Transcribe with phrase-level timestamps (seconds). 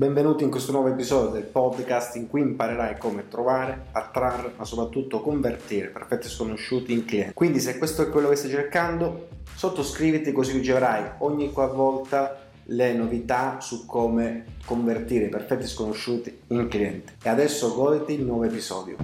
[0.00, 5.20] Benvenuti in questo nuovo episodio del podcast in cui imparerai come trovare, attrarre, ma soprattutto
[5.20, 7.34] convertire perfetti sconosciuti in clienti.
[7.34, 13.60] Quindi se questo è quello che stai cercando, sottoscriviti così riceverai ogni qualvolta le novità
[13.60, 17.12] su come convertire i perfetti sconosciuti in clienti.
[17.22, 18.96] E adesso goditi il nuovo episodio.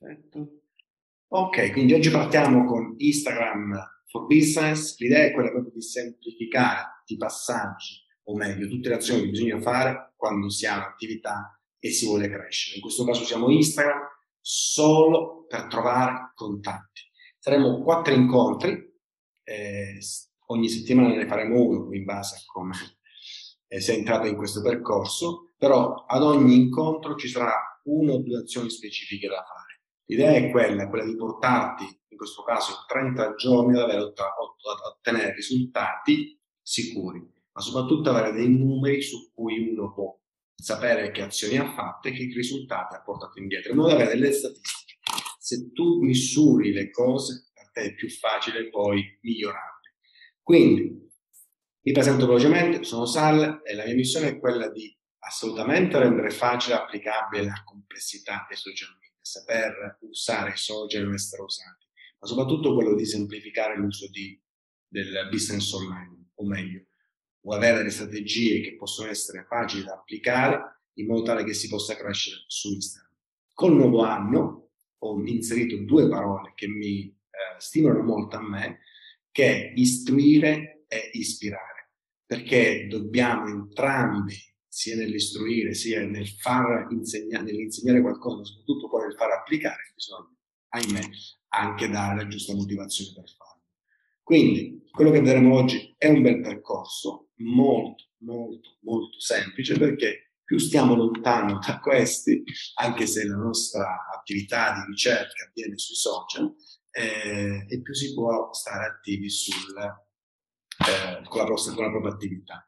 [0.00, 0.48] Perfetto.
[1.28, 7.16] Ok, quindi oggi partiamo con Instagram for business, l'idea è quella proprio di semplificare i
[7.16, 12.06] passaggi, o meglio, tutte le azioni che bisogna fare quando si ha un'attività e si
[12.06, 12.76] vuole crescere.
[12.76, 13.98] In questo caso siamo Instagram
[14.40, 17.00] solo per trovare contatti.
[17.40, 18.70] Saremo quattro incontri,
[19.42, 19.98] eh,
[20.46, 22.74] ogni settimana ne faremo uno in base a come
[23.66, 27.52] eh, sei entrato in questo percorso, però ad ogni incontro ci sarà
[27.86, 29.82] una o due azioni specifiche da fare.
[30.06, 31.84] L'idea è quella, quella di portarti,
[32.24, 34.12] questo caso in 30 giorni, ad, avere, ad
[34.96, 37.20] ottenere risultati sicuri,
[37.52, 40.18] ma soprattutto avere dei numeri su cui uno può
[40.54, 44.98] sapere che azioni ha fatto e che risultati ha portato indietro, da avere delle statistiche.
[45.38, 49.94] Se tu misuri le cose, per te è più facile poi migliorarle.
[50.42, 51.02] Quindi,
[51.82, 56.74] mi presento velocemente, sono Sal e la mia missione è quella di assolutamente rendere facile
[56.74, 61.83] e applicabile la complessità dei social media saper usare i social e essere usati,
[62.24, 64.40] ma soprattutto quello di semplificare l'uso di,
[64.88, 66.86] del business online, o meglio,
[67.42, 71.68] o avere delle strategie che possono essere facili da applicare in modo tale che si
[71.68, 73.12] possa crescere su Instagram.
[73.52, 78.80] Col nuovo anno ho inserito due parole che mi eh, stimolano molto a me,
[79.30, 81.90] che è istruire e ispirare,
[82.24, 84.34] perché dobbiamo entrambi
[84.66, 90.34] sia nell'istruire sia nel far insegnare, nell'insegnare qualcosa, soprattutto poi nel far applicare, bisogna,
[90.70, 91.10] ahimè,
[91.56, 93.62] anche dare la giusta motivazione per farlo.
[94.22, 100.58] Quindi, quello che vedremo oggi è un bel percorso, molto, molto, molto semplice, perché più
[100.58, 102.42] stiamo lontano da questi,
[102.80, 106.54] anche se la nostra attività di ricerca avviene sui social,
[106.90, 112.12] eh, e più si può stare attivi sul, eh, con, la propria, con la propria
[112.12, 112.66] attività.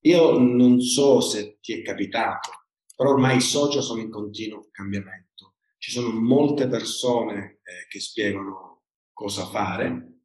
[0.00, 2.50] Io non so se ti è capitato,
[2.94, 5.56] però ormai i social sono in continuo cambiamento.
[5.78, 10.20] Ci sono molte persone eh, che spiegano cosa fare,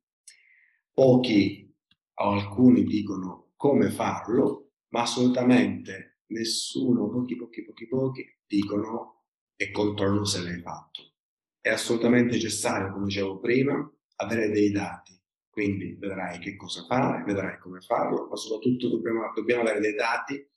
[0.94, 1.74] pochi
[2.14, 9.24] o alcuni dicono come farlo, ma assolutamente nessuno, pochi, pochi, pochi, pochi dicono
[9.56, 11.14] e controllano se l'hai fatto.
[11.60, 15.12] È assolutamente necessario, come dicevo prima, avere dei dati
[15.52, 20.50] quindi vedrai che cosa fare, vedrai come farlo, ma soprattutto dobbiamo, dobbiamo avere dei dati,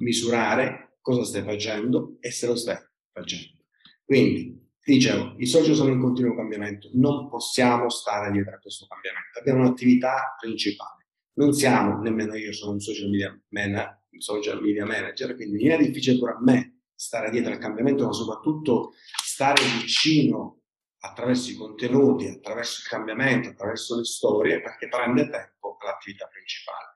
[0.00, 2.76] misurare cosa stai facendo e se lo stai
[3.12, 3.62] facendo.
[4.04, 9.38] Quindi, dicevo, i social sono in continuo cambiamento, non possiamo stare dietro a questo cambiamento,
[9.38, 11.06] abbiamo un'attività principale.
[11.34, 15.84] Non siamo, nemmeno io sono un social media, man, social media manager, quindi non è
[15.84, 20.62] difficile a me stare dietro al cambiamento, ma soprattutto stare vicino
[21.04, 26.90] attraverso i contenuti, attraverso il cambiamento, attraverso le storie, perché prende tempo l'attività principale.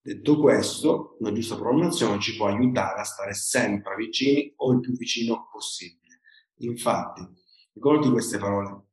[0.00, 4.92] Detto questo, una giusta programmazione ci può aiutare a stare sempre vicini o il più
[4.92, 6.07] vicino possibile.
[6.58, 7.26] Infatti,
[7.74, 8.86] ricordati queste parole.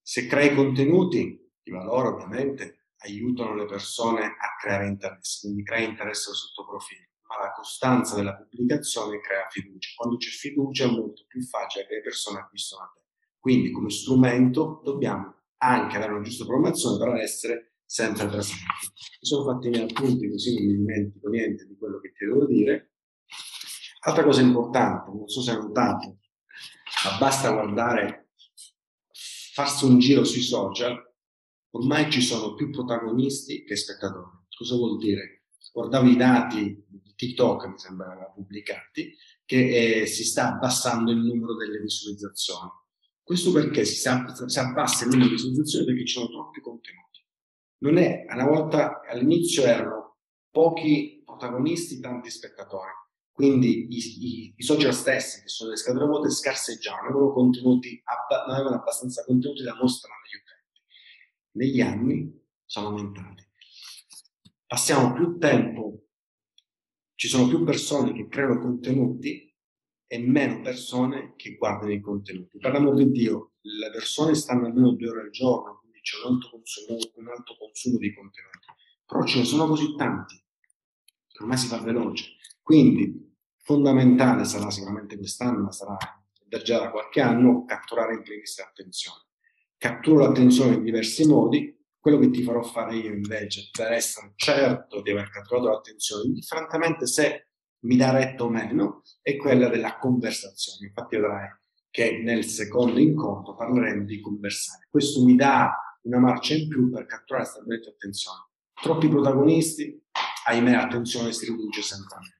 [0.00, 6.32] Se crei contenuti di valore, ovviamente, aiutano le persone a creare interesse, quindi crea interesse
[6.32, 9.90] sotto profilo, ma la costanza della pubblicazione crea fiducia.
[9.96, 13.02] Quando c'è fiducia è molto più facile che le persone acquistino a te.
[13.38, 18.62] Quindi come strumento dobbiamo anche avere una giusta programmazione per essere sempre presenti.
[19.20, 22.24] Mi sono fatti i miei appunti così non mi dimentico niente di quello che ti
[22.24, 22.92] devo dire.
[24.00, 26.18] Altra cosa importante, non so se hai notato,
[27.10, 28.30] ma basta guardare,
[29.52, 30.96] farsi un giro sui social,
[31.70, 34.44] ormai ci sono più protagonisti che spettatori.
[34.56, 35.44] Cosa vuol dire?
[35.72, 41.54] Guardavo i dati di TikTok, mi sembra pubblicati, che eh, si sta abbassando il numero
[41.54, 42.70] delle visualizzazioni
[43.26, 47.26] questo perché si, si abbassa il numero di visualizzazioni perché ci sono troppi contenuti.
[47.78, 50.18] Non è, una volta all'inizio erano
[50.48, 52.92] pochi protagonisti, tanti spettatori.
[53.36, 58.02] Quindi i, i, i social stessi, che sono le scatole vuote, scarseggiavano, avevano contenuti,
[58.46, 60.80] non avevano abbastanza contenuti da mostrare agli utenti.
[61.52, 63.46] Negli anni sono aumentati.
[64.66, 66.06] Passiamo più tempo,
[67.14, 69.54] ci sono più persone che creano contenuti
[70.06, 72.56] e meno persone che guardano i contenuti.
[72.56, 76.36] Per l'amor di Dio, le persone stanno almeno due ore al giorno, quindi c'è un
[76.36, 78.66] alto consumo, un alto consumo di contenuti.
[79.04, 80.42] Però ce ne sono così tanti,
[81.40, 82.36] ormai si fa veloce.
[82.66, 83.25] Quindi,
[83.66, 85.96] fondamentale sarà sicuramente quest'anno, ma sarà
[86.62, 89.24] già da qualche anno, catturare in primis l'attenzione.
[89.76, 91.76] Catturo l'attenzione in diversi modi,
[92.06, 97.04] Quello che ti farò fare io invece, per essere certo di aver catturato l'attenzione, indifferentemente
[97.04, 97.48] se
[97.80, 100.86] mi dà retto o meno, è quella della conversazione.
[100.86, 101.48] Infatti vedrai
[101.90, 104.86] che nel secondo incontro parleremo di conversare.
[104.88, 108.50] Questo mi dà una marcia in più per catturare stabilmente attenzione.
[108.80, 110.00] Troppi protagonisti,
[110.46, 112.35] ahimè, attenzione si riduce sempre meno.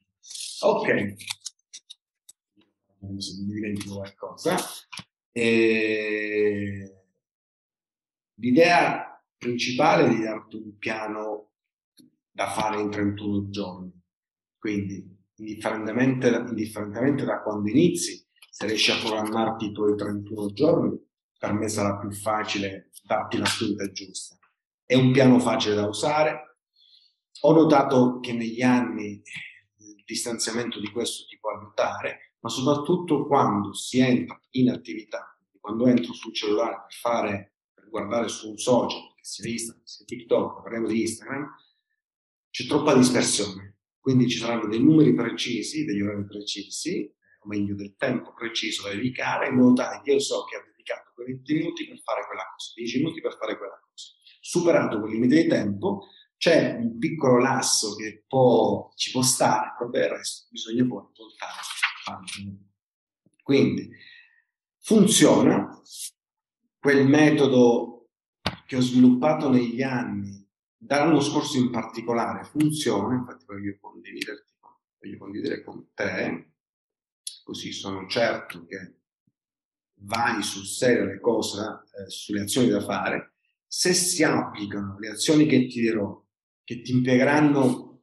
[0.61, 1.17] Ok,
[3.87, 4.57] qualcosa.
[5.33, 6.93] E...
[8.39, 11.53] L'idea principale è di darti un piano
[12.31, 13.93] da fare in 31 giorni.
[14.59, 20.99] Quindi, indifferentemente, indifferentemente da quando inizi, se riesci a programmarti i tuoi 31 giorni,
[21.39, 24.37] per me sarà più facile darti la spinta giusta.
[24.85, 26.59] È un piano facile da usare.
[27.41, 29.23] Ho notato che negli anni
[30.07, 36.13] distanziamento di questo ti può aiutare, ma soprattutto quando si entra in attività, quando entro
[36.13, 40.63] sul cellulare per fare, per guardare su un social, che sia Instagram, che sia TikTok,
[40.63, 41.55] parliamo di Instagram,
[42.51, 43.79] c'è troppa dispersione.
[43.99, 48.95] Quindi ci saranno dei numeri precisi, degli orari precisi, o meglio del tempo preciso da
[48.95, 52.25] dedicare, in modo tale che io so che ho dedicato quei 20 minuti per fare
[52.25, 54.13] quella cosa, 10 minuti per fare quella cosa.
[54.41, 60.05] Superato quel limite di tempo, c'è un piccolo lasso che può, ci può stare, proprio
[60.05, 61.61] il resto bisogna poi voltare
[63.47, 63.89] quindi
[64.79, 65.81] funziona.
[66.81, 68.11] Quel metodo
[68.67, 70.45] che ho sviluppato negli anni,
[70.77, 74.51] dall'anno scorso in particolare, funziona, infatti voglio condividerti,
[74.99, 76.55] voglio condividere con te,
[77.45, 78.95] così sono certo che
[80.01, 83.35] vai sul serio le cose, eh, sulle azioni da fare,
[83.65, 86.21] se si applicano le azioni che ti dirò,
[86.67, 88.03] che ti impiegheranno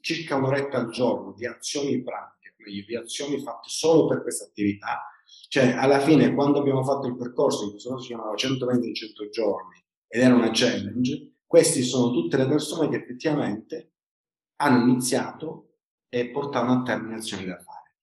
[0.00, 5.06] circa un'oretta al giorno di azioni pratiche, meglio, di azioni fatte solo per questa attività.
[5.48, 8.94] Cioè, alla fine, quando abbiamo fatto il percorso, in questo caso si chiamava 120 in
[8.94, 13.92] 100 giorni, ed era una challenge, queste sono tutte le persone che effettivamente
[14.56, 15.76] hanno iniziato
[16.08, 17.94] e portano a termine azioni da fare.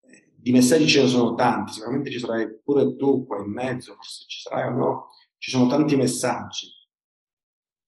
[0.00, 3.94] Eh, di messaggi ce ne sono tanti, sicuramente ci sarai pure tu qua in mezzo,
[3.94, 6.66] forse ci sarai o no, ci sono tanti messaggi,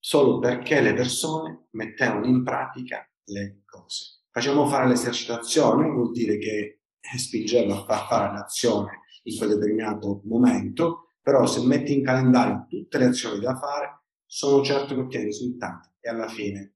[0.08, 6.82] solo perché le persone mettevano in pratica le cose facciamo fare l'esercitazione, vuol dire che
[7.00, 13.06] spingerlo a fare l'azione in quel determinato momento, però se metti in calendario tutte le
[13.06, 16.74] azioni da fare, sono certo che ottieni risultati e alla fine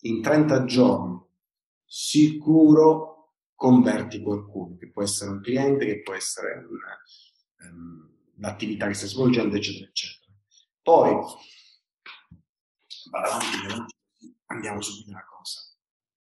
[0.00, 1.22] in 30 giorni
[1.84, 8.94] sicuro converti qualcuno, che può essere un cliente, che può essere un, um, l'attività che
[8.94, 10.32] stai svolgendo, eccetera, eccetera.
[10.82, 11.14] Poi,
[14.46, 15.60] andiamo subito alla cosa.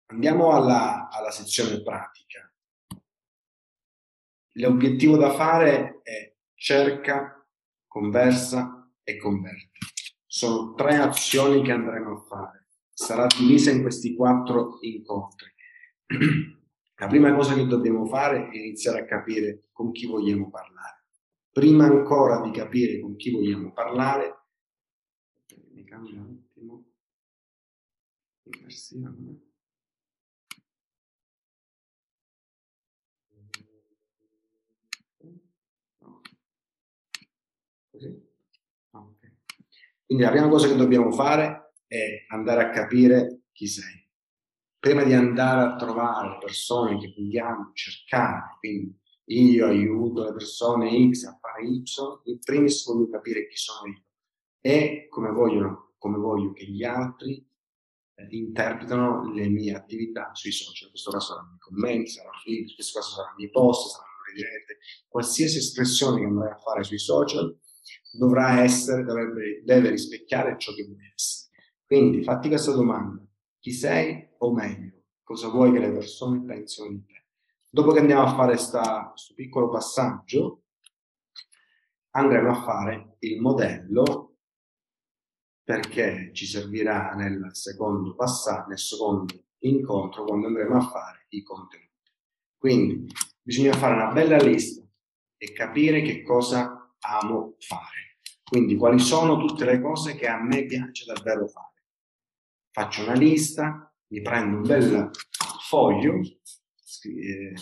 [0.06, 2.52] Andiamo alla, alla sezione pratica.
[4.54, 7.46] L'obiettivo da fare è cerca,
[7.86, 9.78] conversa e converti.
[10.26, 12.66] Sono tre azioni che andremo a fare.
[12.92, 15.48] Sarà divisa in questi quattro incontri.
[16.96, 21.06] La prima cosa che dobbiamo fare è iniziare a capire con chi vogliamo parlare.
[21.50, 24.38] Prima ancora di capire con chi vogliamo parlare,
[25.72, 26.22] mi cambia
[37.90, 38.28] Così?
[38.90, 39.36] Okay.
[40.06, 44.08] Quindi la prima cosa che dobbiamo fare è andare a capire chi sei.
[44.78, 51.24] Prima di andare a trovare persone che vogliamo cercare, quindi io aiuto le persone X
[51.24, 51.82] a fare Y,
[52.24, 54.02] in primis voglio capire chi sono io
[54.60, 57.46] e come, vogliono, come voglio che gli altri
[58.28, 60.84] interpretano le mie attività sui social.
[60.84, 64.10] In questo caso saranno i commenti, saranno i in questo caso saranno i post, saranno
[64.28, 67.58] le dirette, qualsiasi espressione che andrai a fare sui social
[68.12, 71.50] dovrà essere, dovrebbe, deve rispecchiare ciò che vuoi essere.
[71.86, 73.24] Quindi fatti questa domanda,
[73.58, 77.24] chi sei o meglio, cosa vuoi che le persone pensino di te?
[77.68, 80.62] Dopo che andiamo a fare questo piccolo passaggio,
[82.10, 84.29] andremo a fare il modello
[85.70, 92.10] perché ci servirà nel secondo passaggio, nel secondo incontro quando andremo a fare i contenuti.
[92.58, 93.06] Quindi
[93.40, 94.84] bisogna fare una bella lista
[95.36, 98.18] e capire che cosa amo fare.
[98.42, 101.84] Quindi quali sono tutte le cose che a me piace davvero fare.
[102.72, 105.10] Faccio una lista, mi prendo un bel
[105.68, 107.54] foglio, eh,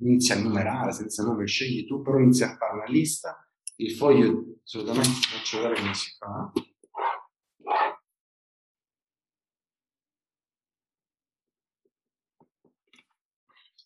[0.00, 3.50] inizia a numerare senza nome, scegli tu, però inizia a fare una lista.
[3.76, 6.52] Il foglio, assolutamente, faccio vedere come si fa.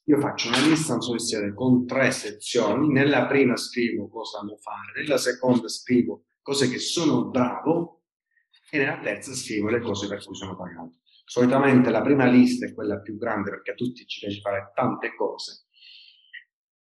[0.07, 1.15] Io faccio una lista, non so
[1.55, 2.89] con tre sezioni.
[2.89, 8.03] Nella prima scrivo cosa amo fare, nella seconda scrivo cose che sono bravo
[8.71, 10.97] e nella terza scrivo le cose per cui sono pagato.
[11.25, 15.15] Solitamente la prima lista è quella più grande perché a tutti ci piace fare tante
[15.15, 15.67] cose.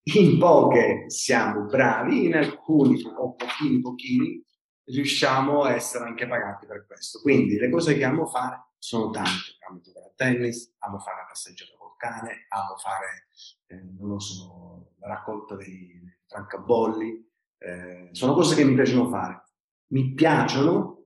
[0.03, 4.43] In poche siamo bravi, in alcuni, o pochini pochini,
[4.85, 7.19] riusciamo a essere anche pagati per questo.
[7.19, 9.57] Quindi le cose che amo fare sono tante.
[9.67, 13.27] Amo giocare a tennis, amo fare la passeggiata cane, amo fare,
[13.67, 17.29] eh, so, la raccolta dei francabolli.
[17.57, 19.43] Eh, sono cose che mi piacciono fare.
[19.91, 21.01] Mi piacciono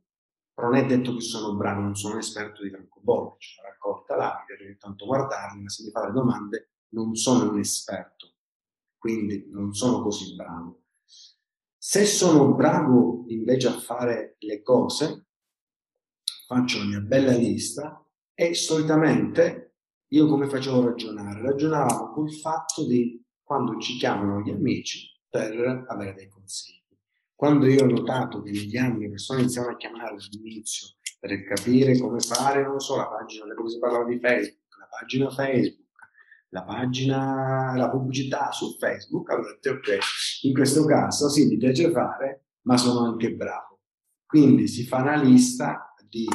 [0.55, 3.69] però non è detto che sono bravo, non sono un esperto di francobolli, c'è una
[3.71, 8.35] raccolta là, mi piace tanto guardarli, ma se mi fate domande non sono un esperto,
[8.97, 10.83] quindi non sono così bravo.
[11.77, 15.25] Se sono bravo invece a fare le cose,
[16.47, 18.01] faccio la mia bella lista
[18.33, 19.64] e solitamente
[20.09, 21.41] io come facevo ragionare?
[21.41, 26.83] Ragionavamo col fatto di quando ci chiamano gli amici per avere dei consigli.
[27.33, 30.87] Quando io ho notato che negli anni le persone iniziavano a chiamare all'inizio
[31.19, 35.29] per capire come fare, non so, la pagina, come si parlava di Facebook, la pagina
[35.29, 35.85] Facebook,
[36.49, 39.97] la pagina, la pubblicità su Facebook, allora detto ok,
[40.43, 43.81] in questo caso sì, mi piace fare, ma sono anche bravo.
[44.25, 46.25] Quindi si fa una lista di,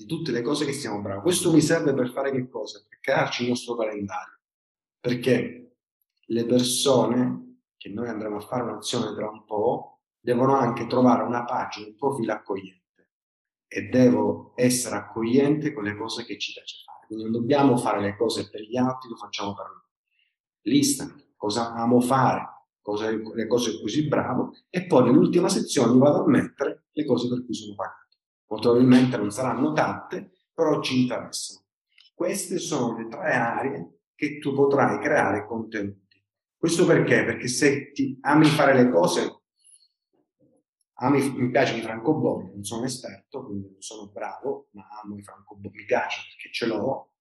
[0.00, 1.20] di tutte le cose che siamo bravi.
[1.20, 2.82] Questo mi serve per fare che cosa?
[2.88, 4.38] Per crearci il nostro calendario.
[4.98, 5.76] Perché
[6.24, 11.44] le persone che noi andremo a fare un'azione tra un po', devono anche trovare una
[11.44, 12.78] pagina, un profilo accogliente
[13.66, 17.06] e devo essere accogliente con le cose che ci piace fare.
[17.06, 19.88] Quindi non dobbiamo fare le cose per gli altri, lo facciamo per noi.
[20.62, 22.46] Lista, cosa amo fare,
[22.82, 27.04] cosa, le cose per cui sono bravo e poi nell'ultima sezione vado a mettere le
[27.06, 28.09] cose per cui sono pagato.
[28.50, 31.66] Molto probabilmente non saranno tante, però ci interessano.
[32.12, 36.22] Queste sono le tre aree che tu potrai creare contenuti.
[36.56, 37.24] Questo perché?
[37.24, 39.42] Perché se ti ami fare le cose,
[40.94, 45.16] a me, mi piace i francobolli, non sono esperto, quindi non sono bravo, ma amo
[45.16, 47.12] i francobolli, mi piace perché ce l'ho.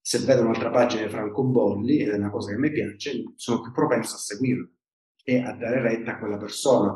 [0.00, 3.72] Se vedo un'altra pagina di francobolli ed è una cosa che mi piace, sono più
[3.72, 4.68] propenso a seguirla
[5.24, 6.94] e a dare retta a quella persona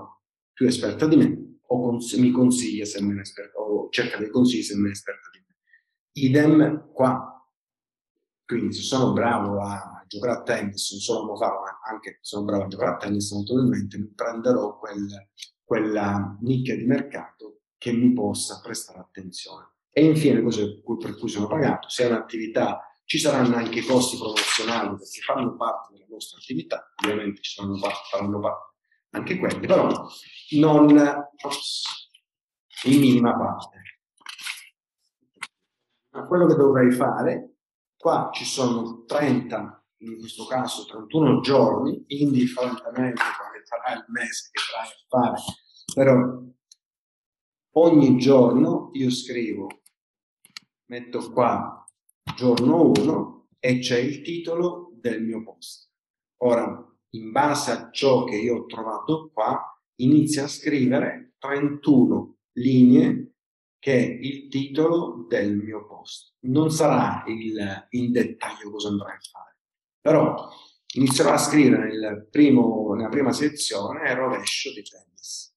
[0.52, 4.30] più esperta di me o cons- mi consiglia se me ne esperta o cerca dei
[4.30, 5.56] consigli se me ne esperta di me.
[6.12, 7.32] Idem qua.
[8.44, 12.18] Quindi se sono bravo a giocare a tennis, non solo a farlo, ma anche se
[12.22, 15.28] sono bravo a giocare a tennis, naturalmente mi prenderò quel
[15.68, 19.74] quella nicchia di mercato che mi possa prestare attenzione.
[19.90, 24.96] E infine, cose per cui sono pagato, se è un'attività ci saranno anche costi promozionali
[24.96, 28.76] perché fanno parte della nostra attività, ovviamente ci saranno parte, faranno parte
[29.10, 29.88] anche quelli, però
[30.58, 30.88] non
[32.84, 33.80] in minima parte.
[36.10, 37.56] Ma quello che dovrei fare,
[37.96, 43.22] qua ci sono 30, in questo caso 31 giorni, indifferentemente
[43.64, 45.42] sarà il mese che trai a fare,
[45.94, 46.42] però
[47.72, 49.82] ogni giorno io scrivo,
[50.86, 51.84] metto qua
[52.34, 55.90] giorno 1 e c'è il titolo del mio post.
[56.38, 59.60] Ora, in base a ciò che io ho trovato qua,
[59.96, 63.32] inizio a scrivere 31 linee
[63.78, 66.34] che è il titolo del mio post.
[66.40, 69.56] Non sarà il, in dettaglio cosa andrò a fare,
[70.00, 70.48] però
[70.94, 75.54] inizierò a scrivere primo, nella prima sezione rovescio di tennis.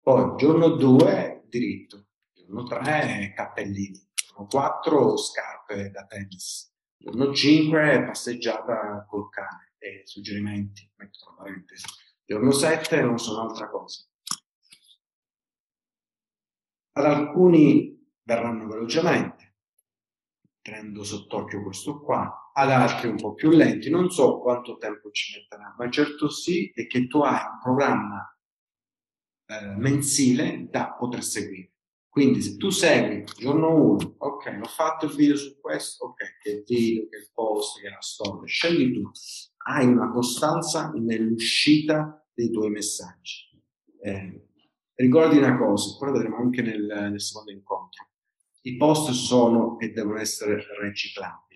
[0.00, 9.04] Poi giorno 2 diritto, giorno 3 cappellini, giorno 4 scarpe da tennis, giorno 5 passeggiata
[9.06, 11.86] col cane e suggerimenti, metto tra parentesi.
[12.24, 14.04] Giorno 7 non sono altra cosa.
[16.92, 19.56] Ad alcuni verranno velocemente,
[20.60, 23.90] tenendo sott'occhio questo qua, ad altri un po' più lenti.
[23.90, 28.38] Non so quanto tempo ci metterà, ma certo sì è che tu hai un programma
[29.46, 31.72] eh, mensile da poter seguire.
[32.08, 36.64] Quindi se tu segui giorno 1, ok, ho fatto il video su questo, ok, che
[36.66, 39.10] video, che post, che la storia, scegli tu,
[39.66, 43.48] hai una costanza nell'uscita dei tuoi messaggi.
[44.02, 44.48] Eh,
[44.94, 48.08] ricordi una cosa, poi vedremo anche nel, nel secondo incontro,
[48.62, 51.50] i post sono e devono essere reciclati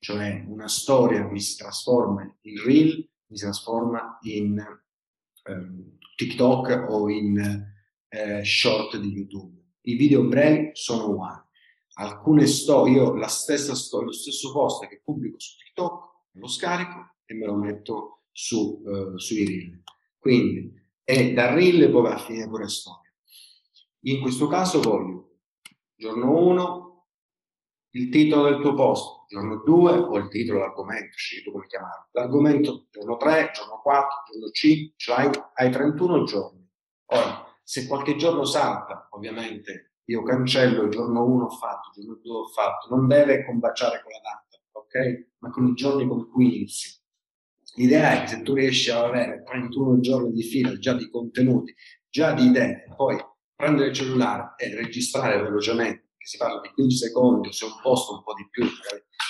[0.00, 7.10] cioè una storia mi si trasforma in reel, mi si trasforma in eh, TikTok o
[7.10, 7.38] in
[8.08, 9.58] eh, short di YouTube.
[9.82, 11.42] I video brevi sono uguali.
[11.94, 17.16] Alcune storie, io la stessa storia, lo stesso post che pubblico su TikTok, lo scarico
[17.30, 19.82] e me lo metto su, eh, sui reel.
[20.18, 23.08] Quindi è da reel poi va a finire pure storia.
[24.04, 25.36] In questo caso voglio
[25.94, 26.88] giorno 1
[27.90, 32.08] il titolo del tuo post, giorno 2 o il titolo, l'argomento, scegli tu come chiamarlo.
[32.12, 36.68] L'argomento giorno 3, giorno 4, giorno 5, ce l'hai, hai 31 giorni.
[37.06, 42.20] Ora, se qualche giorno salta, ovviamente io cancello il giorno 1 ho fatto, il giorno
[42.22, 45.28] 2 ho fatto, non deve combaciare con la data, ok?
[45.38, 46.99] Ma con i giorni con cui inizi.
[47.76, 51.74] L'idea è che se tu riesci ad avere 31 giorni di fila già di contenuti,
[52.08, 53.16] già di idee, poi
[53.54, 58.14] prendere il cellulare e registrare velocemente, che si parla di 15 secondi, se un posto
[58.14, 58.64] un po' di più,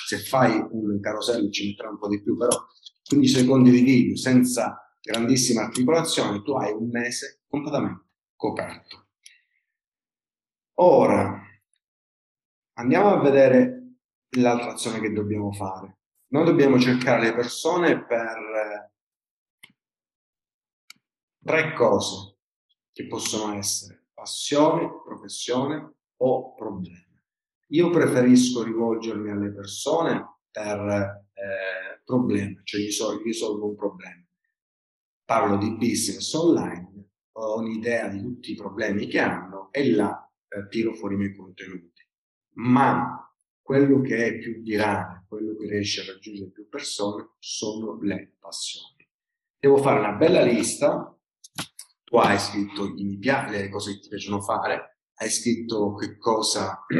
[0.06, 2.56] se fai un carosello ci metterà un po' di più, però
[3.04, 8.06] 15 secondi di video senza grandissima articolazione, tu hai un mese completamente
[8.36, 9.08] coperto.
[10.74, 11.42] Ora,
[12.74, 13.96] andiamo a vedere
[14.36, 15.99] l'altra azione che dobbiamo fare.
[16.32, 18.92] Noi dobbiamo cercare le persone per
[21.44, 22.36] tre cose
[22.92, 27.20] che possono essere passione, professione o problema.
[27.68, 30.78] Io preferisco rivolgermi alle persone per
[31.32, 34.24] eh, problemi, cioè gli risolvo un problema.
[35.24, 40.68] Parlo di business online, ho un'idea di tutti i problemi che hanno e là eh,
[40.68, 42.08] tiro fuori i miei contenuti.
[42.54, 43.29] Ma
[43.70, 49.08] quello che è più virale, quello che riesce a raggiungere più persone, sono le passioni.
[49.60, 51.16] Devo fare una bella lista,
[52.02, 56.18] tu hai scritto i mi piace, le cose che ti piacciono fare, hai scritto che
[56.18, 56.84] cosa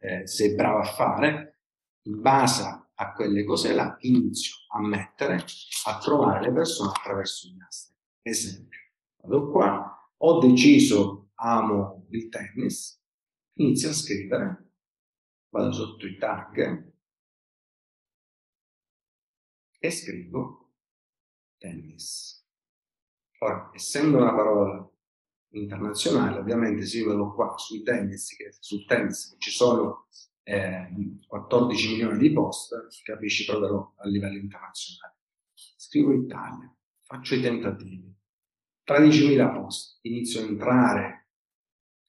[0.00, 1.60] eh, sei bravo a fare,
[2.06, 5.44] in base a quelle cose là inizio a mettere,
[5.86, 7.96] a trovare le persone attraverso gli hashtag.
[8.22, 8.78] Esempio,
[9.22, 13.00] vado qua, ho deciso amo il tennis,
[13.52, 14.69] inizio a scrivere,
[15.50, 16.92] vado sotto i tag
[19.78, 20.72] e scrivo
[21.58, 22.44] tennis.
[23.38, 24.88] Ora, essendo una parola
[25.52, 30.08] internazionale, ovviamente se io vedo qua sui tennis, che, sul tennis ci sono
[30.42, 30.88] eh,
[31.26, 35.16] 14 milioni di post, capisci proprio a livello internazionale.
[35.54, 38.14] Scrivo Italia, faccio i tentativi,
[38.86, 41.28] 13.000 post, inizio a entrare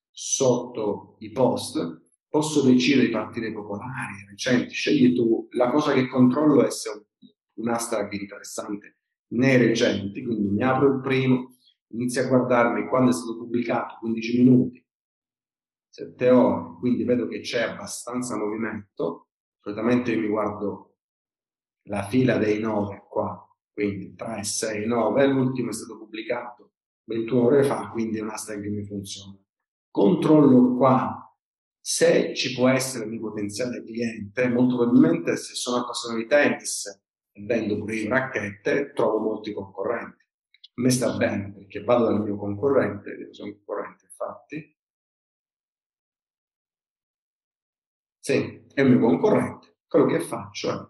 [0.09, 2.00] sotto i post,
[2.31, 5.49] posso decidere di partire popolari, recenti, scegli tu.
[5.51, 7.05] La cosa che controllo è se ho
[7.55, 8.99] un hashtag interessante
[9.33, 14.43] nei recenti, quindi mi apro il primo, inizio a guardarmi quando è stato pubblicato, 15
[14.43, 14.85] minuti,
[15.89, 19.27] 7 ore, quindi vedo che c'è abbastanza movimento,
[19.59, 20.99] solitamente io mi guardo
[21.89, 26.71] la fila dei 9 qua, quindi 3, 6, 9, l'ultimo è stato pubblicato
[27.09, 29.37] 21 ore fa, quindi è un hashtag che mi funziona.
[29.89, 31.25] Controllo qua
[31.81, 37.41] se ci può essere un potenziale cliente, molto probabilmente se sono appassionato di tennis e
[37.43, 40.23] vendo pure io racchette, trovo molti concorrenti.
[40.23, 44.77] A me sta bene perché vado dal mio concorrente, sono concorrente infatti,
[48.19, 50.89] sì, è il mio concorrente, quello che faccio è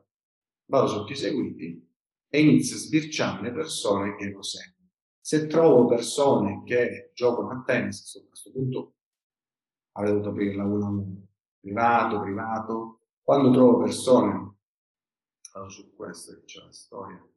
[0.66, 1.90] vado sotto i seguiti
[2.30, 4.90] e inizio a sbirciare le persone che lo seguono.
[5.20, 8.96] Se trovo persone che giocano a tennis, a questo punto
[9.94, 11.28] avrei dovuto aprirla uno a uno,
[11.60, 13.00] privato, privato.
[13.22, 14.56] Quando trovo persone,
[15.54, 17.30] vado su questo che c'è la storia,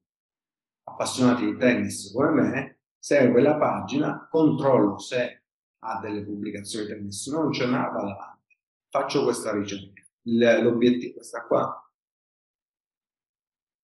[0.84, 5.44] appassionati di tennis come me, seguo quella pagina, controllo se
[5.78, 10.02] ha delle pubblicazioni di tennis, non c'è nada davanti, faccio questa ricerca.
[10.26, 11.78] L'obiettivo, questa qua,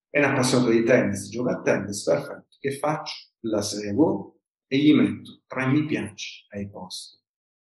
[0.09, 2.56] è un appassionato di tennis, gioca a tennis, perfetto.
[2.59, 3.28] Che faccio?
[3.44, 7.19] La seguo e gli metto tre mi piace ai post.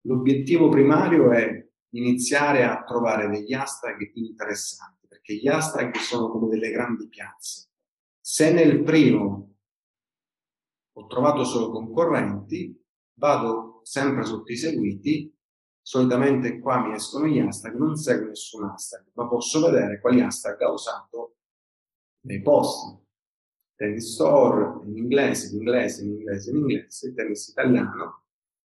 [0.09, 6.71] L'obiettivo primario è iniziare a trovare degli hashtag interessanti, perché gli hashtag sono come delle
[6.71, 7.67] grandi piazze.
[8.19, 9.53] Se nel primo
[10.93, 12.75] ho trovato solo concorrenti,
[13.19, 15.31] vado sempre sotto i seguiti,
[15.79, 20.59] solitamente qua mi escono gli hashtag, non seguo nessun hashtag, ma posso vedere quali hashtag
[20.61, 21.35] ha usato
[22.21, 22.97] nei post.
[23.75, 28.23] Tennis store in inglese, in inglese, in inglese, in inglese, tennis italiano,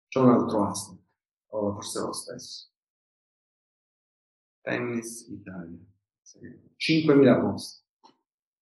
[0.07, 1.05] c'è un altro hashtag,
[1.49, 2.69] o forse lo stesso.
[4.61, 5.79] Tennis Italia,
[6.77, 7.85] 5.000 post.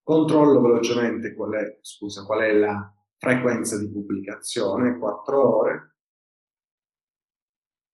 [0.04, 5.96] Controllo velocemente qual è, scusa, qual è la frequenza di pubblicazione, 4 ore,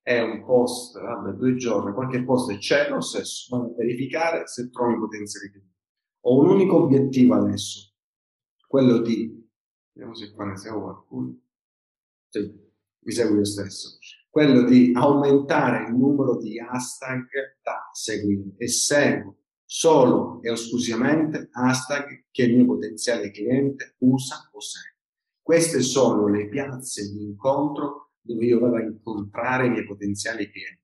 [0.02, 4.70] è un post, vabbè, due giorni, qualche post c'è lo stesso, vado a verificare se
[4.70, 5.60] trovo potenzialità
[6.24, 7.94] ho un unico obiettivo adesso,
[8.68, 9.50] quello di,
[9.94, 11.40] vediamo se qua ne seguo qualcuno,
[12.30, 12.40] sì,
[13.00, 13.98] mi seguo io stesso,
[14.32, 17.28] quello di aumentare il numero di hashtag
[17.62, 24.62] da seguire e seguo solo e esclusivamente hashtag che il mio potenziale cliente usa o
[24.62, 25.00] segue.
[25.42, 30.80] Queste sono le piazze di incontro dove io vado a incontrare i miei potenziali clienti.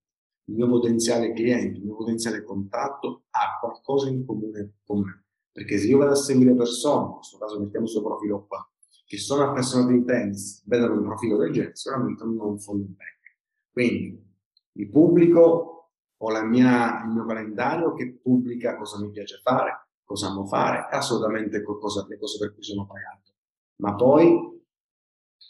[0.50, 5.26] Il mio potenziale cliente, il mio potenziale contatto ha qualcosa in comune con me.
[5.54, 8.70] Perché se io vado a seguire persone, in questo caso mettiamo questo profilo qua,
[9.06, 13.17] che sono appassionati di tennis, vedono un profilo del genere, sicuramente non follow back.
[13.78, 14.26] Quindi
[14.72, 20.48] Mi pubblico, ho mia, il mio calendario che pubblica cosa mi piace fare, cosa amo
[20.48, 23.34] fare, assolutamente cosa, le cose per cui sono pagato.
[23.82, 24.66] Ma poi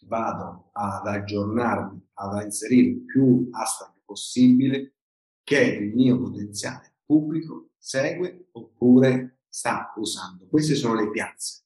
[0.07, 4.95] vado ad aggiornarmi, ad inserire più hashtag possibile
[5.41, 10.47] che il mio potenziale pubblico segue oppure sta usando.
[10.49, 11.63] Queste sono le piazze.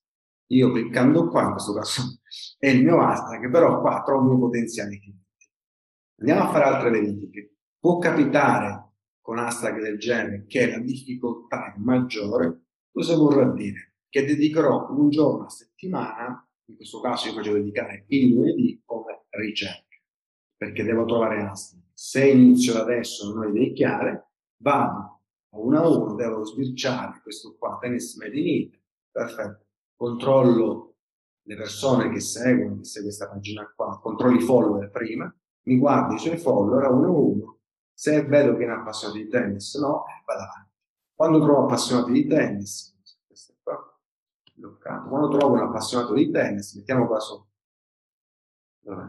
[0.51, 2.19] Io cliccando qua, in questo caso
[2.59, 5.20] è il mio hashtag, però qua trovo i miei potenziali clienti.
[6.21, 7.55] Andiamo a fare altre verifiche.
[7.79, 8.89] Può capitare
[9.21, 13.95] con hashtag del genere che la difficoltà è maggiore, cosa vorrà dire?
[14.07, 19.25] Che dedicherò un giorno a settimana in questo caso io faccio dedicare il lunedì come
[19.29, 19.97] ricerca,
[20.55, 21.81] perché devo trovare hashtag.
[21.91, 27.55] Se inizio adesso non ho idee chiare, vado a uno a uno, devo sbirciare questo
[27.57, 30.97] qua, tennis made in Italy, perfetto, controllo
[31.47, 36.15] le persone che seguono, che segue questa pagina qua, controllo i follower prima, mi guardo
[36.15, 37.59] i suoi follower a uno a uno,
[37.93, 40.69] se vedo che è un appassionato di tennis, no, eh, vado avanti.
[41.13, 42.91] Quando trovo appassionati di tennis,
[44.61, 45.09] bloccato.
[45.09, 47.49] Quando trovo un appassionato di tennis, mettiamo qua sotto,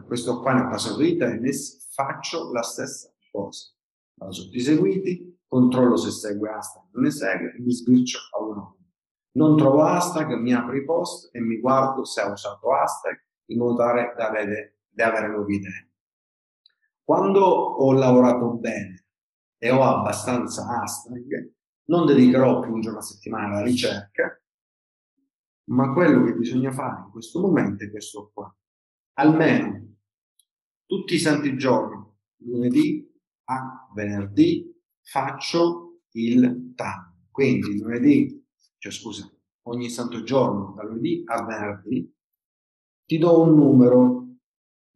[0.05, 3.71] questo qua è un appassionato di tennis, faccio la stessa cosa.
[4.15, 8.43] Vado sotto i seguiti, controllo se segue hashtag, non ne segue, e mi sbircio a
[8.43, 8.77] uno a uno.
[9.35, 13.57] Non trovo hashtag, mi apro i post e mi guardo se ha usato hashtag in
[13.57, 14.27] modo tale da
[15.07, 15.92] avere, nuove idee.
[17.03, 19.05] Quando ho lavorato bene
[19.57, 21.51] e ho abbastanza hashtag,
[21.85, 24.41] non dedicherò più un giorno a settimana alla ricerca,
[25.65, 28.55] ma quello che bisogna fare in questo momento è questo qua.
[29.15, 29.95] Almeno
[30.85, 32.01] tutti i santi giorni,
[32.37, 33.11] lunedì
[33.45, 37.27] a venerdì, faccio il TAM.
[37.29, 38.45] Quindi lunedì,
[38.77, 39.29] cioè scusa,
[39.63, 42.13] ogni santo giorno, da lunedì a venerdì,
[43.05, 44.22] ti do un numero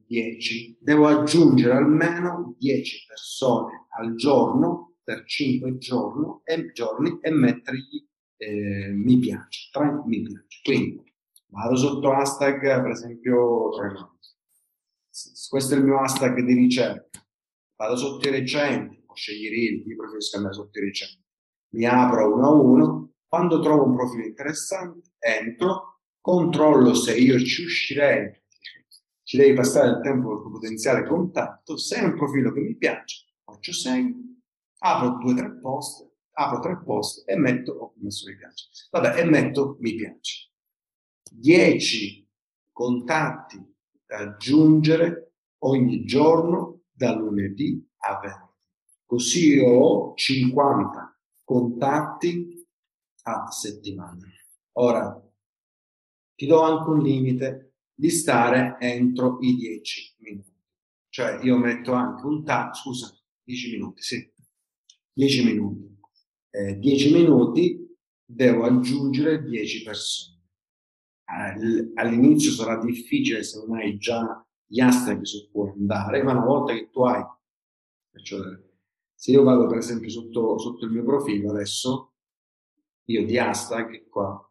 [0.08, 0.78] 10.
[0.80, 8.06] Devo aggiungere almeno 10 persone al giorno per 5 giorni e, giorni e mettergli
[8.38, 10.60] eh, mi piace, tre mi piace.
[10.64, 11.04] Quindi
[11.48, 13.70] vado sotto hashtag, per esempio,
[15.50, 17.26] questo è il mio hashtag di ricerca.
[17.76, 21.24] Vado sotto i recenti, o scegliere il, io preferisco andare sotto i recenti.
[21.70, 27.64] Mi apro uno a uno, quando trovo un profilo interessante, entro, controllo se io ci
[27.64, 28.32] uscirei,
[29.28, 32.78] ci devi passare il tempo del tuo potenziale contatto, se è un profilo che mi
[32.78, 34.42] piace, faccio segui,
[34.78, 36.10] apro due o tre post
[36.40, 40.52] apro tre post e metto, ho messo mi piace, vabbè, e metto mi piace.
[41.30, 42.26] 10
[42.72, 43.60] contatti
[44.06, 48.46] da aggiungere ogni giorno da lunedì a venerdì.
[49.06, 52.66] Così ho 50 contatti
[53.24, 54.26] a settimana.
[54.74, 55.22] Ora,
[56.36, 57.67] ti do anche un limite
[57.98, 60.54] di stare entro i 10 minuti.
[61.10, 63.12] Cioè io metto anche un tag, scusa,
[63.44, 64.32] 10 minuti, sì,
[65.14, 65.98] 10 minuti
[66.58, 70.36] eh, 10 minuti devo aggiungere 10 persone.
[71.96, 76.74] All'inizio sarà difficile se non hai già gli hashtag su cui andare, ma una volta
[76.74, 77.24] che tu hai,
[78.24, 78.42] cioè,
[79.14, 82.14] se io vado per esempio sotto, sotto il mio profilo adesso,
[83.06, 84.42] io di hashtag qua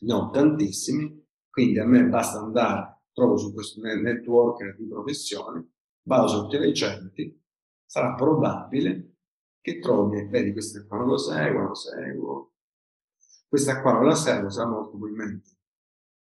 [0.00, 1.23] ne ho tantissimi,
[1.54, 5.68] quindi a me basta andare, trovo su questo network di professione,
[6.02, 7.40] vado sotto i recenti,
[7.86, 9.18] sarà probabile
[9.60, 12.52] che trovi, vedi questa qua non lo seguo, non lo seguo,
[13.46, 15.50] questa qua non la seguo, sarà molto probabilmente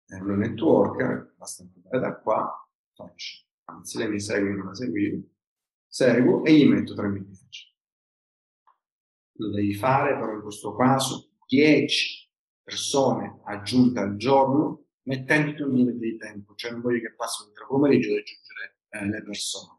[0.06, 5.22] è una network, basta andare da qua, faccio, anzi lei mi segue, non la seguivo,
[5.86, 7.74] seguo e gli metto 3 mi piace.
[9.32, 12.30] Lo devi fare però in questo caso 10
[12.62, 17.52] persone aggiunte al giorno mettendoti un limite di tempo, cioè non voglio che passi un
[17.66, 19.78] pomeriggio ad aggiungere eh, le persone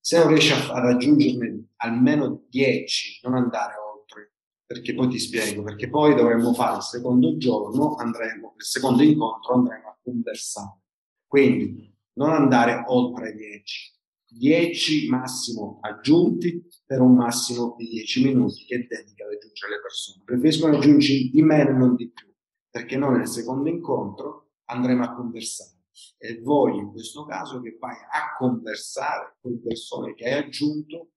[0.00, 4.32] se non riesci a, a raggiungerne almeno 10, non andare oltre,
[4.64, 9.54] perché poi ti spiego, perché poi dovremmo fare il secondo giorno, andremo, il secondo incontro
[9.54, 10.80] andremo a conversare.
[11.26, 13.98] Quindi non andare oltre 10.
[14.32, 20.22] 10 massimo aggiunti per un massimo di 10 minuti che dedica ad aggiungere le persone.
[20.24, 22.32] Preferisco aggiungere di meno e non di più,
[22.70, 25.78] perché noi nel secondo incontro andremo a conversare
[26.18, 31.10] e voglio in questo caso che vai a conversare con persone che hai aggiunto,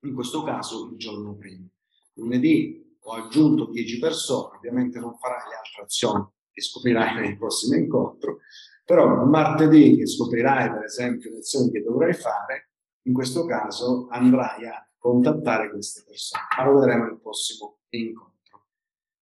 [0.00, 1.66] in questo caso il giorno prima.
[2.14, 7.76] Lunedì ho aggiunto 10 persone, ovviamente non farai le altre azioni che scoprirai nel prossimo
[7.76, 8.38] incontro,
[8.84, 12.70] però martedì che scoprirai per esempio le azioni che dovrai fare,
[13.02, 18.66] in questo caso andrai a contattare queste persone, ma lo vedremo nel prossimo incontro.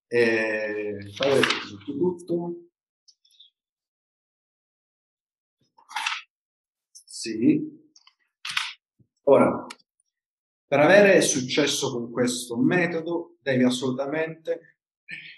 [0.07, 2.65] Eh, tutto, tutto.
[7.25, 7.59] Sì.
[9.23, 9.67] Ora,
[10.67, 14.79] Per avere successo con questo metodo devi assolutamente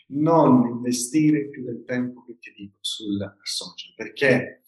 [0.09, 4.63] non investire più del tempo che ti dico sul social, perché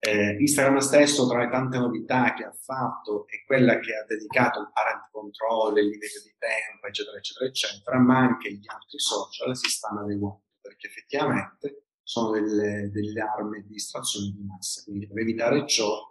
[0.00, 4.60] eh, Instagram stesso, tra le tante novità che ha fatto, è quella che ha dedicato
[4.60, 9.56] il parent control, il limite di tempo, eccetera, eccetera, eccetera, ma anche gli altri social
[9.56, 14.82] si stanno adeguando, perché effettivamente sono delle, delle armi di distrazione di massa.
[14.84, 16.09] Quindi per evitare ciò,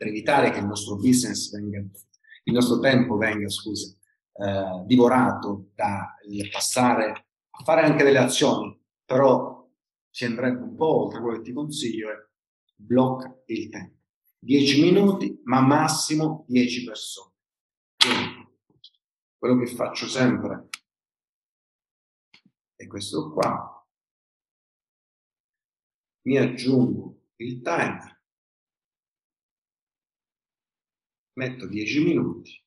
[0.00, 3.94] per evitare che il nostro business venga, il nostro tempo venga, scusa,
[4.32, 9.70] eh, divorato dal passare a fare anche delle azioni, però
[10.08, 12.14] si andrebbe un po' oltre quello che ti consiglio è
[12.74, 13.98] blocca il tempo.
[14.38, 17.34] 10 minuti, ma massimo 10 persone.
[17.98, 18.48] Quindi,
[19.36, 20.68] quello che faccio sempre
[22.74, 23.86] è questo qua.
[26.22, 28.09] Mi aggiungo il timer,
[31.34, 32.62] metto 10 minuti,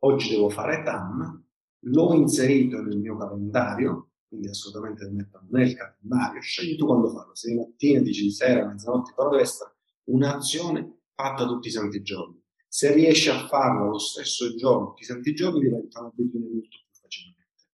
[0.00, 1.44] oggi devo fare TAM,
[1.84, 7.34] l'ho inserito nel mio calendario, quindi assolutamente devi metterlo nel calendario, scegli tu quando farlo,
[7.34, 12.02] se di mattina, dici di sera, mezzanotte, però deve essere un'azione fatta tutti i santi
[12.02, 12.42] giorni.
[12.68, 17.00] Se riesci a farlo lo stesso giorno, tutti i santi giorni, diventa un'abitudine molto più
[17.00, 17.64] facilmente.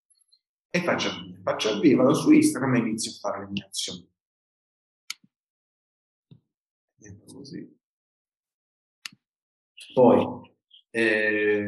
[0.70, 4.08] E faccio avvio, faccio avvio, vado su Instagram e inizio a fare le mie azioni.
[6.96, 7.75] Niente così.
[9.96, 10.52] Poi,
[10.90, 11.64] eh,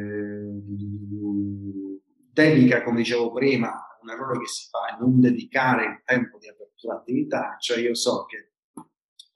[2.30, 6.46] dedica, come dicevo prima, un errore che si fa è non dedicare il tempo di
[6.46, 8.52] apertura attività, cioè io so che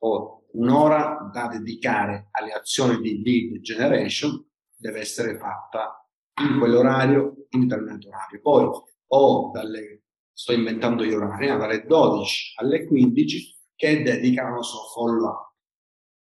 [0.01, 6.07] ho un'ora da dedicare alle azioni di lead generation, deve essere fatta
[6.43, 8.41] in quell'orario, in determinato orario.
[8.43, 8.71] Poi
[9.07, 10.03] ho dalle,
[10.35, 15.55] sto inventando gli orari, dalle 12 alle 15 che dedicano solo follow up.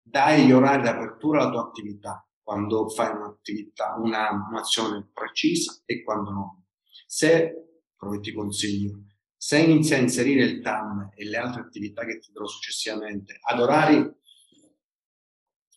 [0.00, 6.04] Dai gli orari di apertura alla tua attività, quando fai un'attività, una, un'azione precisa e
[6.04, 6.64] quando no.
[7.07, 9.04] Se come ti consiglio,
[9.35, 13.61] se inizi a inserire il TAM e le altre attività che ti darò successivamente ad
[13.61, 14.12] orari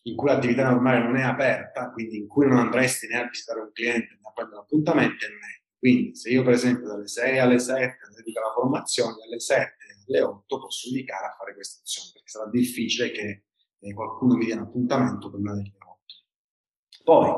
[0.03, 3.59] in cui l'attività normale non è aperta, quindi in cui non andresti né a visitare
[3.59, 5.65] un cliente né a prendere appuntamenti, è meglio.
[5.77, 9.75] Quindi se io per esempio dalle 6 alle 7 dedico alla formazione, dalle 7
[10.07, 13.43] alle 8 posso indicare a fare queste azioni, perché sarà difficile che
[13.79, 15.96] eh, qualcuno mi dia un appuntamento prima delle 8.
[17.07, 17.31] Poi,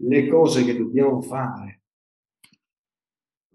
[0.00, 1.84] le cose che dobbiamo fare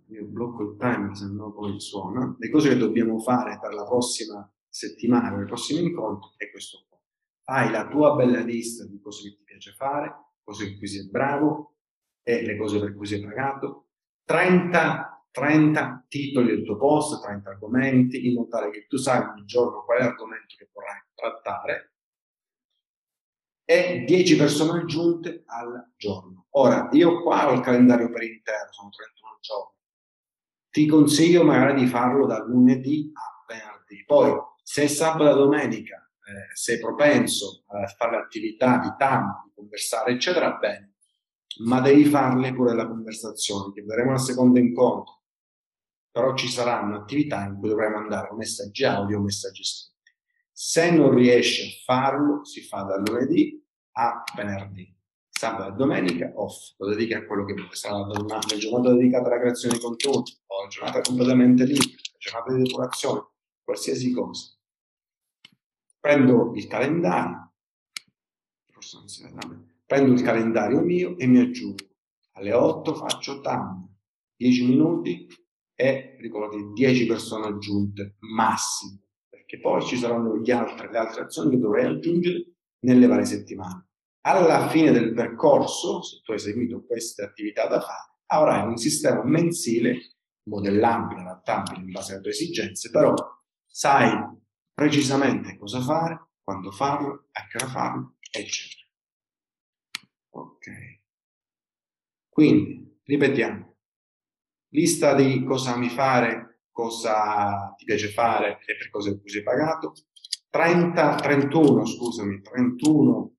[0.08, 3.86] io blocco il timer se no poi suona, le cose che dobbiamo fare per la
[3.86, 7.00] prossima settimana, per il prossimo incontro è questo qua.
[7.44, 11.08] Hai la tua bella lista di cose che ti piace fare, cose per cui sei
[11.12, 11.76] bravo
[12.24, 13.90] e le cose per cui sei pagato,
[14.24, 19.46] 30, 30 titoli del tuo post, 30 argomenti, in modo tale che tu sai ogni
[19.46, 21.91] giorno qual è l'argomento che vorrai trattare
[23.72, 26.48] e 10 persone aggiunte al giorno.
[26.52, 29.80] Ora, io qua ho il calendario per intero, sono 31 giorni
[30.72, 34.06] ti consiglio magari di farlo da lunedì a venerdì.
[34.06, 34.32] Poi,
[34.64, 40.54] se sabato e domenica eh, sei propenso a fare attività di TAM, di conversare, eccetera,
[40.54, 40.94] bene,
[41.66, 45.20] ma devi farle pure la conversazione, che vedremo al secondo incontro.
[46.10, 49.91] Però ci saranno attività in cui dovrai mandare messaggi audio o messaggi scritti.
[50.64, 54.96] Se non riesci a farlo, si fa da lunedì a venerdì
[55.28, 59.40] sabato e domenica off, lo dedichi a quello che vuoi, sarà una, giornata dedicata alla
[59.40, 63.28] creazione di contenuti, o la giornata completamente libera, la giornata di depurazione,
[63.64, 64.56] qualsiasi cosa.
[66.00, 67.54] Prendo il calendario,
[68.72, 71.86] forse non si vede, prendo il calendario mio e mi aggiungo.
[72.34, 73.98] Alle 8 faccio TAM,
[74.36, 75.28] 10 minuti
[75.74, 79.00] e ricordati 10 persone aggiunte, massimo,
[79.52, 82.54] perché poi ci saranno altri, le altre azioni che dovrei aggiungere
[82.86, 83.88] nelle varie settimane
[84.22, 89.24] alla fine del percorso, se tu hai seguito queste attività da fare, avrai un sistema
[89.24, 93.14] mensile modellabile, adattabile in base alle tue esigenze, però
[93.66, 94.12] sai
[94.74, 98.88] precisamente cosa fare, quando farlo, a che ora farlo, eccetera.
[100.34, 100.68] Ok.
[102.30, 103.76] Quindi, ripetiamo.
[104.74, 109.94] Lista di cosa ami fare, cosa ti piace fare e per cosa sei pagato.
[110.50, 113.32] 30, 31, scusami, 31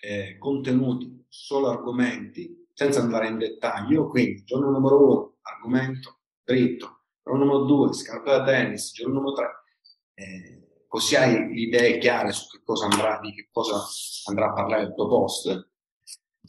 [0.00, 4.08] eh, contenuti, solo argomenti, senza andare in dettaglio.
[4.08, 9.48] Quindi, giorno numero uno, argomento dritto, giorno numero due, scarpe da tennis, giorno numero tre.
[10.14, 13.84] Eh, così hai le idee chiare su che cosa andrà, di che cosa
[14.28, 15.70] andrà a parlare il tuo post.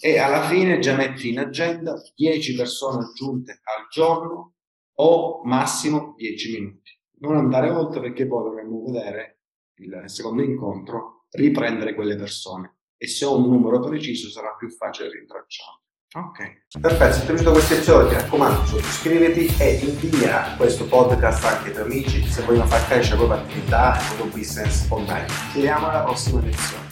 [0.02, 4.54] E alla fine già metti in agenda 10 persone aggiunte al giorno
[5.02, 6.98] o massimo 10 minuti.
[7.20, 9.42] Non andare oltre perché poi dovremmo vedere
[9.80, 15.10] il secondo incontro, riprendere quelle persone e se ho un numero preciso sarà più facile
[15.12, 15.78] rintracciarlo.
[16.12, 21.44] Ok, perfetto, se ti è piaciuto questo episodio ti raccomando sottoscriviti e invia questo podcast
[21.46, 24.90] anche ai tuoi amici se vogliono far crescere la propria attività e il proprio business
[24.90, 25.28] online.
[25.28, 26.89] Ci vediamo alla prossima lezione.